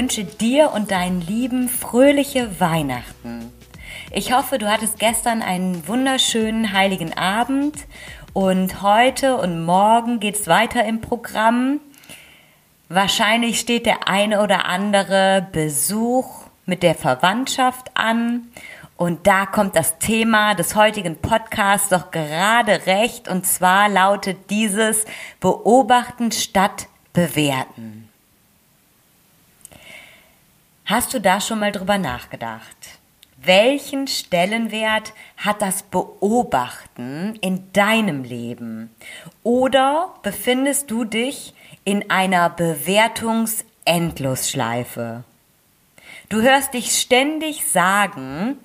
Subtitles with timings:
[0.00, 3.52] Wünsche dir und deinen Lieben fröhliche Weihnachten.
[4.10, 7.76] Ich hoffe, du hattest gestern einen wunderschönen heiligen Abend
[8.32, 11.80] und heute und morgen geht es weiter im Programm.
[12.88, 18.48] Wahrscheinlich steht der eine oder andere Besuch mit der Verwandtschaft an
[18.96, 25.04] und da kommt das Thema des heutigen Podcasts doch gerade recht und zwar lautet dieses
[25.40, 28.09] Beobachten statt bewerten.
[30.90, 32.98] Hast du da schon mal drüber nachgedacht?
[33.36, 38.90] Welchen Stellenwert hat das Beobachten in deinem Leben?
[39.44, 45.22] Oder befindest du dich in einer Bewertungsendlosschleife?
[46.28, 48.58] Du hörst dich ständig sagen,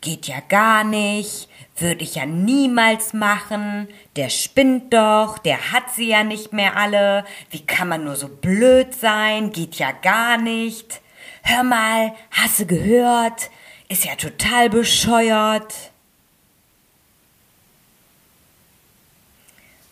[0.00, 3.86] geht ja gar nicht, würde ich ja niemals machen,
[4.16, 8.28] der spinnt doch, der hat sie ja nicht mehr alle, wie kann man nur so
[8.28, 11.02] blöd sein, geht ja gar nicht
[11.42, 13.50] hör mal, hast du gehört?
[13.88, 15.74] Ist ja total bescheuert.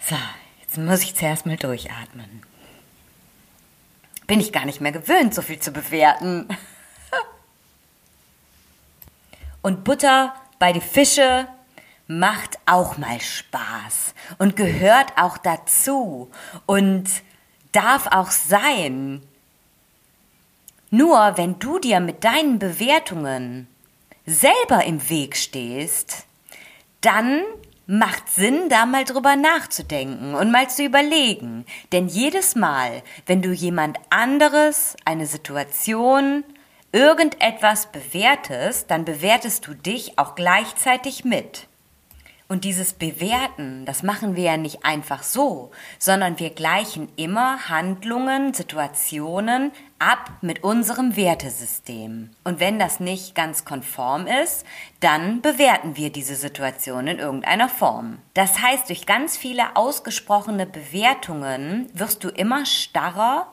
[0.09, 0.17] So,
[0.61, 2.43] jetzt muss ich zuerst mal durchatmen.
[4.27, 6.49] Bin ich gar nicht mehr gewöhnt, so viel zu bewerten.
[9.63, 11.49] Und Butter bei die Fische
[12.09, 16.31] macht auch mal Spaß und gehört auch dazu
[16.65, 17.05] und
[17.73, 19.23] darf auch sein.
[20.91, 23.69] Nur wenn du dir mit deinen Bewertungen
[24.25, 26.27] selber im Weg stehst,
[27.03, 27.43] dann
[27.87, 31.65] macht Sinn, da mal drüber nachzudenken und mal zu überlegen.
[31.93, 36.45] Denn jedes Mal, wenn du jemand anderes, eine Situation,
[36.93, 41.68] irgendetwas bewertest, dann bewertest du dich auch gleichzeitig mit.
[42.51, 48.55] Und dieses Bewerten, das machen wir ja nicht einfach so, sondern wir gleichen immer Handlungen,
[48.55, 52.31] Situationen ab mit unserem Wertesystem.
[52.45, 54.65] Und wenn das nicht ganz konform ist,
[55.01, 58.17] dann bewerten wir diese Situation in irgendeiner Form.
[58.33, 63.53] Das heißt, durch ganz viele ausgesprochene Bewertungen wirst du immer starrer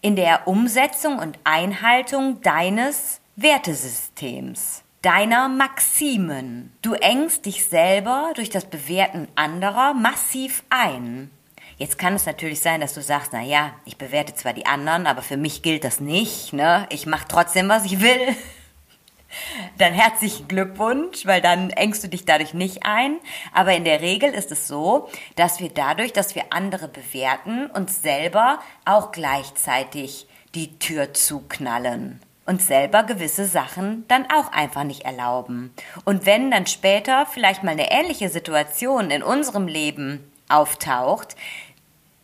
[0.00, 6.72] in der Umsetzung und Einhaltung deines Wertesystems deiner Maximen.
[6.80, 11.30] Du engst dich selber durch das Bewerten anderer massiv ein.
[11.76, 15.08] Jetzt kann es natürlich sein, dass du sagst, na ja, ich bewerte zwar die anderen,
[15.08, 16.86] aber für mich gilt das nicht, ne?
[16.90, 18.20] Ich mache trotzdem, was ich will.
[19.78, 23.16] Dann herzlichen Glückwunsch, weil dann engst du dich dadurch nicht ein.
[23.54, 28.02] Aber in der Regel ist es so, dass wir dadurch, dass wir andere bewerten, uns
[28.02, 32.20] selber auch gleichzeitig die Tür zuknallen
[32.52, 35.72] uns selber gewisse Sachen dann auch einfach nicht erlauben.
[36.04, 41.34] Und wenn dann später vielleicht mal eine ähnliche Situation in unserem Leben auftaucht,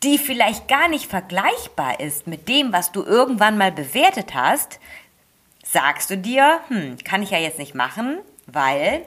[0.03, 4.79] die vielleicht gar nicht vergleichbar ist mit dem, was du irgendwann mal bewertet hast,
[5.65, 9.05] sagst du dir, hm, kann ich ja jetzt nicht machen, weil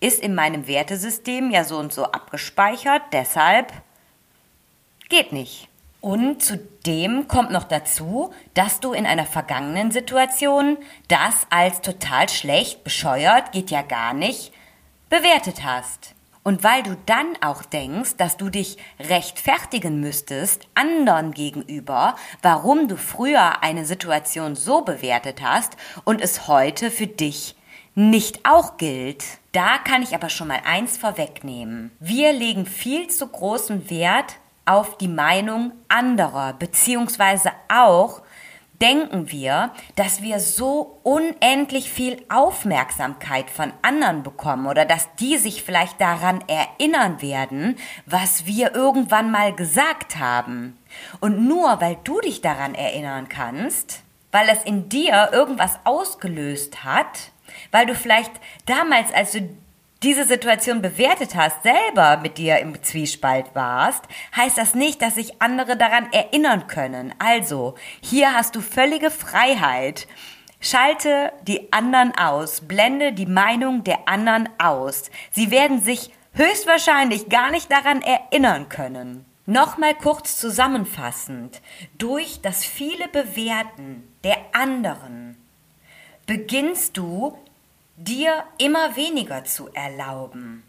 [0.00, 3.72] ist in meinem Wertesystem ja so und so abgespeichert, deshalb
[5.08, 5.69] geht nicht.
[6.00, 10.78] Und zudem kommt noch dazu, dass du in einer vergangenen Situation
[11.08, 14.52] das als total schlecht, bescheuert, geht ja gar nicht,
[15.10, 16.14] bewertet hast.
[16.42, 22.96] Und weil du dann auch denkst, dass du dich rechtfertigen müsstest anderen gegenüber, warum du
[22.96, 27.56] früher eine Situation so bewertet hast und es heute für dich
[27.94, 29.24] nicht auch gilt.
[29.52, 31.90] Da kann ich aber schon mal eins vorwegnehmen.
[32.00, 34.36] Wir legen viel zu großen Wert
[34.70, 38.22] auf die Meinung anderer, beziehungsweise auch
[38.80, 45.62] denken wir, dass wir so unendlich viel Aufmerksamkeit von anderen bekommen oder dass die sich
[45.62, 47.76] vielleicht daran erinnern werden,
[48.06, 50.78] was wir irgendwann mal gesagt haben.
[51.20, 54.02] Und nur weil du dich daran erinnern kannst,
[54.32, 57.32] weil es in dir irgendwas ausgelöst hat,
[57.72, 58.32] weil du vielleicht
[58.64, 59.48] damals, als du
[60.02, 64.04] diese Situation bewertet hast, selber mit dir im Zwiespalt warst,
[64.34, 67.14] heißt das nicht, dass sich andere daran erinnern können.
[67.18, 70.06] Also, hier hast du völlige Freiheit.
[70.58, 75.10] Schalte die anderen aus, blende die Meinung der anderen aus.
[75.32, 79.26] Sie werden sich höchstwahrscheinlich gar nicht daran erinnern können.
[79.46, 81.60] Nochmal kurz zusammenfassend.
[81.98, 85.36] Durch das viele Bewerten der anderen
[86.26, 87.36] beginnst du
[88.04, 90.62] dir immer weniger zu erlauben.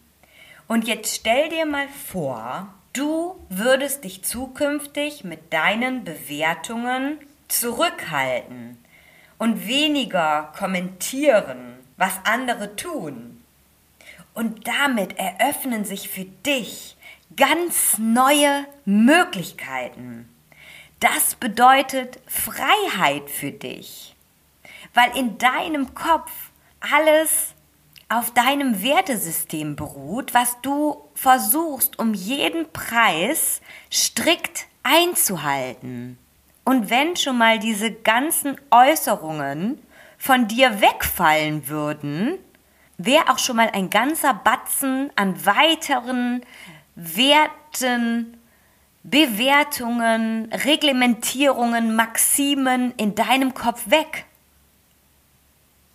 [0.68, 7.18] Und jetzt stell dir mal vor, du würdest dich zukünftig mit deinen Bewertungen
[7.48, 8.78] zurückhalten
[9.38, 13.44] und weniger kommentieren, was andere tun.
[14.34, 16.96] Und damit eröffnen sich für dich
[17.36, 20.30] ganz neue Möglichkeiten.
[21.00, 24.16] Das bedeutet Freiheit für dich,
[24.94, 26.51] weil in deinem Kopf
[26.82, 27.56] alles
[28.10, 33.62] auf deinem Wertesystem beruht, was du versuchst um jeden Preis
[33.92, 36.18] strikt einzuhalten.
[36.66, 39.80] Und wenn schon mal diese ganzen Äußerungen
[40.18, 42.38] von dir wegfallen würden,
[42.98, 46.42] wäre auch schon mal ein ganzer Batzen an weiteren
[46.96, 48.38] Werten,
[49.04, 54.26] Bewertungen, Reglementierungen, Maximen in deinem Kopf weg.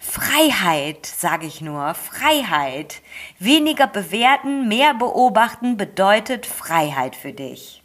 [0.09, 3.03] Freiheit, sage ich nur, Freiheit.
[3.39, 7.83] Weniger bewerten, mehr beobachten bedeutet Freiheit für dich.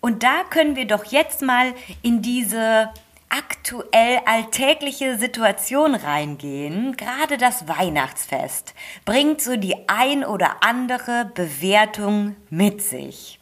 [0.00, 2.90] Und da können wir doch jetzt mal in diese
[3.28, 6.96] aktuell alltägliche Situation reingehen.
[6.96, 8.74] Gerade das Weihnachtsfest
[9.04, 13.38] bringt so die ein oder andere Bewertung mit sich.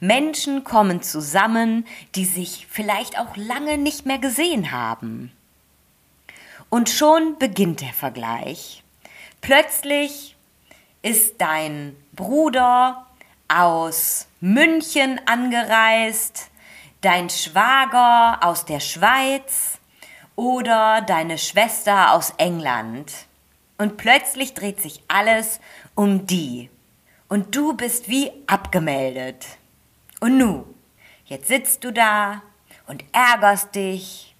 [0.00, 5.32] Menschen kommen zusammen, die sich vielleicht auch lange nicht mehr gesehen haben.
[6.74, 8.82] Und schon beginnt der Vergleich.
[9.40, 10.34] Plötzlich
[11.02, 13.06] ist dein Bruder
[13.46, 16.50] aus München angereist,
[17.00, 19.78] dein Schwager aus der Schweiz
[20.34, 23.12] oder deine Schwester aus England.
[23.78, 25.60] Und plötzlich dreht sich alles
[25.94, 26.70] um die.
[27.28, 29.46] Und du bist wie abgemeldet.
[30.18, 30.64] Und nu,
[31.26, 32.42] jetzt sitzt du da
[32.88, 34.33] und ärgerst dich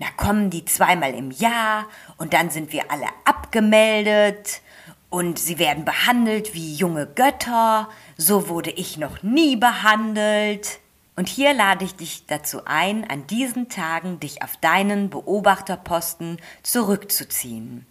[0.00, 1.86] na kommen die zweimal im Jahr
[2.16, 4.62] und dann sind wir alle abgemeldet
[5.10, 10.80] und sie werden behandelt wie junge Götter, so wurde ich noch nie behandelt.
[11.16, 17.84] Und hier lade ich dich dazu ein, an diesen Tagen dich auf deinen Beobachterposten zurückzuziehen.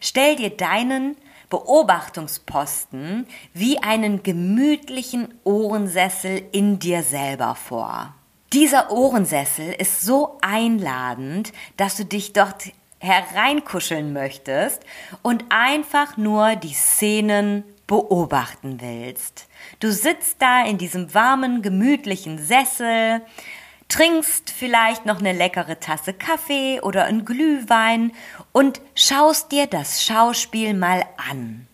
[0.00, 1.16] Stell dir deinen
[1.50, 8.14] Beobachtungsposten wie einen gemütlichen Ohrensessel in dir selber vor.
[8.52, 12.64] Dieser Ohrensessel ist so einladend, dass du dich dort
[12.98, 14.82] hereinkuscheln möchtest
[15.22, 19.48] und einfach nur die Szenen beobachten willst.
[19.80, 23.22] Du sitzt da in diesem warmen, gemütlichen Sessel,
[23.88, 28.12] trinkst vielleicht noch eine leckere Tasse Kaffee oder ein Glühwein
[28.52, 31.66] und schaust dir das Schauspiel mal an.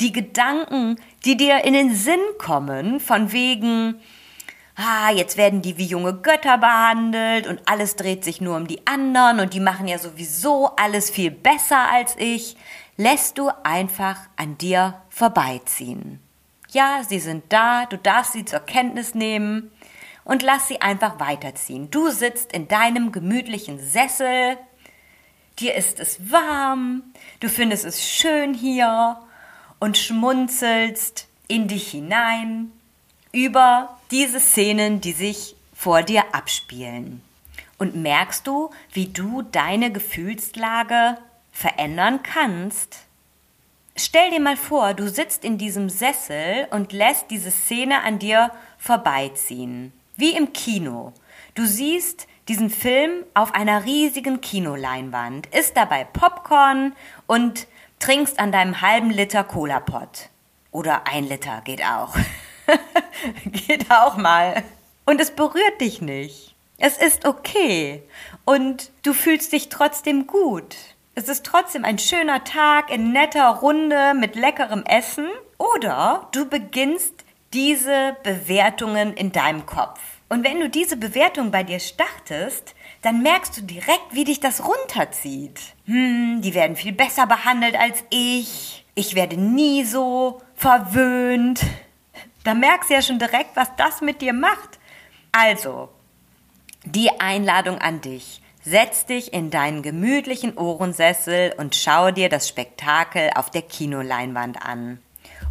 [0.00, 4.00] Die Gedanken, die dir in den Sinn kommen, von wegen,
[4.76, 8.86] ah, jetzt werden die wie junge Götter behandelt und alles dreht sich nur um die
[8.86, 12.56] anderen und die machen ja sowieso alles viel besser als ich,
[12.96, 16.20] lässt du einfach an dir vorbeiziehen.
[16.70, 19.70] Ja, sie sind da, du darfst sie zur Kenntnis nehmen
[20.24, 21.90] und lass sie einfach weiterziehen.
[21.90, 24.56] Du sitzt in deinem gemütlichen Sessel,
[25.60, 27.04] dir ist es warm,
[27.38, 29.20] du findest es schön hier
[29.78, 32.72] und schmunzelst in dich hinein
[33.34, 37.20] über diese Szenen, die sich vor dir abspielen.
[37.78, 41.18] Und merkst du, wie du deine Gefühlslage
[41.52, 43.00] verändern kannst?
[43.96, 48.50] Stell dir mal vor, du sitzt in diesem Sessel und lässt diese Szene an dir
[48.78, 49.92] vorbeiziehen.
[50.16, 51.12] Wie im Kino.
[51.54, 56.94] Du siehst diesen Film auf einer riesigen Kinoleinwand, isst dabei Popcorn
[57.26, 57.66] und
[57.98, 60.28] trinkst an deinem halben Liter Cola-Pot.
[60.70, 62.16] Oder ein Liter geht auch.
[63.44, 64.62] Geht auch mal.
[65.06, 66.54] Und es berührt dich nicht.
[66.78, 68.02] Es ist okay.
[68.44, 70.76] Und du fühlst dich trotzdem gut.
[71.14, 75.28] Es ist trotzdem ein schöner Tag in netter Runde mit leckerem Essen.
[75.58, 77.14] Oder du beginnst
[77.52, 80.00] diese Bewertungen in deinem Kopf.
[80.28, 84.66] Und wenn du diese Bewertung bei dir startest, dann merkst du direkt, wie dich das
[84.66, 85.60] runterzieht.
[85.86, 88.84] Hm, die werden viel besser behandelt als ich.
[88.96, 91.60] Ich werde nie so verwöhnt.
[92.44, 94.78] Da merkst du ja schon direkt, was das mit dir macht.
[95.32, 95.88] Also,
[96.84, 98.40] die Einladung an dich.
[98.62, 105.00] Setz dich in deinen gemütlichen Ohrensessel und schau dir das Spektakel auf der Kinoleinwand an.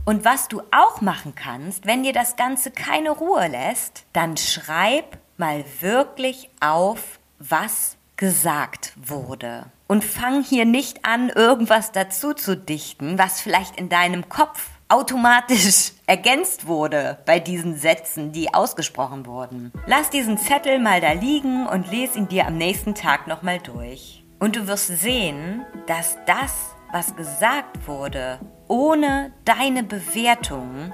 [0.06, 5.18] Und was du auch machen kannst, wenn dir das Ganze keine Ruhe lässt, dann schreib
[5.38, 9.66] mal wirklich auf, was gesagt wurde.
[9.88, 15.94] Und fang hier nicht an, irgendwas dazu zu dichten, was vielleicht in deinem Kopf automatisch
[16.06, 19.72] ergänzt wurde bei diesen Sätzen, die ausgesprochen wurden.
[19.88, 24.24] Lass diesen Zettel mal da liegen und lese ihn dir am nächsten Tag nochmal durch.
[24.40, 30.94] Und du wirst sehen, dass das, was gesagt wurde, ohne deine Bewertung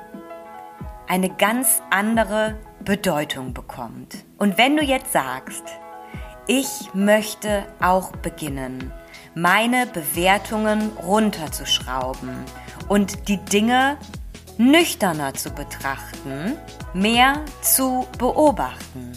[1.08, 4.24] eine ganz andere Bedeutung bekommt.
[4.38, 5.64] Und wenn du jetzt sagst,
[6.48, 8.94] ich möchte auch beginnen,
[9.36, 12.46] meine Bewertungen runterzuschrauben
[12.90, 13.96] und die Dinge
[14.58, 16.58] nüchterner zu betrachten,
[16.94, 19.14] mehr zu beobachten.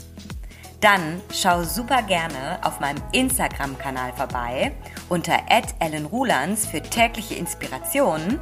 [0.81, 4.73] Dann schau super gerne auf meinem Instagram-Kanal vorbei
[5.09, 5.37] unter
[5.81, 8.38] @ellenrulands für tägliche Inspirationen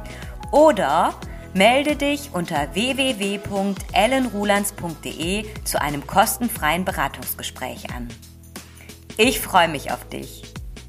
[0.51, 1.15] oder
[1.53, 8.07] melde dich unter www.ellenrulands.de zu einem kostenfreien Beratungsgespräch an.
[9.17, 10.41] Ich freue mich auf dich.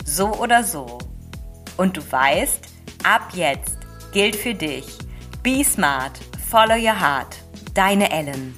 [0.05, 0.99] So oder so.
[1.77, 2.61] Und du weißt,
[3.05, 3.82] ab jetzt
[4.13, 4.99] gilt für dich.
[5.43, 6.19] Be smart,
[6.51, 7.37] follow your heart.
[7.75, 8.55] Deine Ellen.